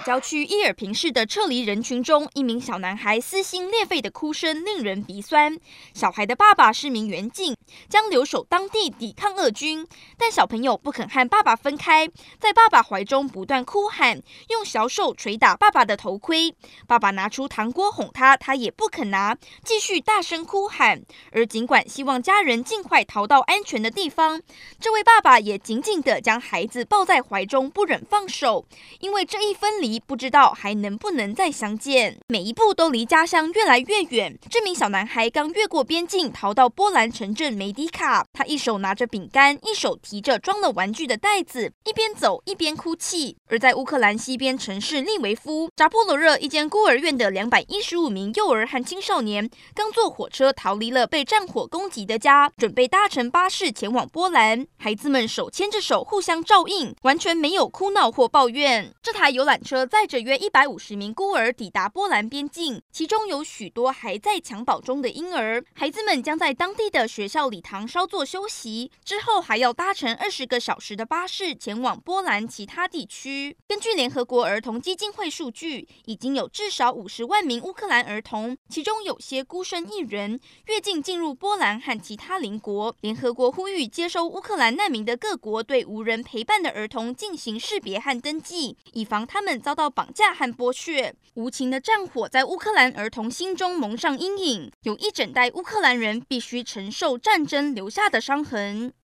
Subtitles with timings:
[0.00, 5.58] 郊区伊尔平市的撤离人群中，一名小男孩撕心裂肺的哭声令人鼻酸。
[5.94, 7.56] 小孩的爸爸是名员警，
[7.88, 9.86] 将留守当地抵抗俄军，
[10.18, 14.20] 但小朋友不肯和爸爸分开，在爸爸怀中不断哭喊，
[14.50, 16.54] 用小手捶打爸爸的头盔。
[16.86, 19.34] 爸爸拿出糖果哄他，他也不肯拿，
[19.64, 21.02] 继续大声哭喊。
[21.32, 24.42] 而尽管希望家人尽快逃到安全的地方，
[24.78, 28.66] 这位爸爸也紧紧地将孩子抱在怀中，不忍放手，
[29.00, 29.54] 因为这一。
[29.54, 34.38] 分离离不知道还能不能再相见，每一步都离家乡越来越远。
[34.48, 38.24] 这名小男孩刚越过边境，逃到波兰城镇梅迪卡。
[38.32, 43.36] 他一手拿着饼干，一手提着装了玩具的袋子，一边走一边哭泣。
[43.50, 54.66] 而在乌克兰西边城市利维夫扎波罗热一间孤儿院的两百一十五名幼儿和青少年，刚坐火车逃离了被战火攻击的家，准备搭乘巴士前往波兰。
[54.78, 58.90] 孩子们手牵着手，互相照应，完全没有哭闹或抱怨。
[59.02, 59.60] 这台游览。
[59.64, 65.64] 车载着约一百五十名孤儿抵达波兰边境，其中有许多还在襁褓中的婴儿。
[65.72, 73.56] 孩子们将在当地的学校礼堂稍作休息，之后还要搭乘二十个小时的巴士前往波兰其他地区。
[73.66, 82.94] 根据联合国儿童基金会数据，已经有至少五十万名乌克兰儿童，其中有些孤身一人越境进入波兰和其他邻国。
[83.00, 89.53] 联合国呼吁接收乌克兰难民的各国对无人陪伴的儿童进行识别和登记，以防他们。
[89.60, 98.92] 遭到绑架和剥削，无情的战火在乌克兰儿童心中蒙上阴影，有一整代乌克兰人必须承受战争留下的伤痕。